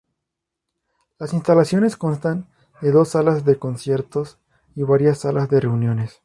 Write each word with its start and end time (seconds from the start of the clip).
Las 1.19 1.31
instalaciones 1.31 1.95
constan 1.95 2.47
de 2.81 2.89
dos 2.91 3.09
salas 3.09 3.45
de 3.45 3.59
conciertos 3.59 4.39
y 4.75 4.81
varias 4.81 5.19
salas 5.19 5.47
de 5.51 5.59
reuniones. 5.59 6.19